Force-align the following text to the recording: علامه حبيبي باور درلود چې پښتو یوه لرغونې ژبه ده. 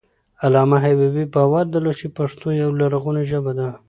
علامه 0.45 0.77
حبيبي 0.85 1.25
باور 1.33 1.65
درلود 1.73 1.95
چې 2.01 2.07
پښتو 2.17 2.47
یوه 2.61 2.77
لرغونې 2.81 3.23
ژبه 3.31 3.51
ده. 3.57 3.67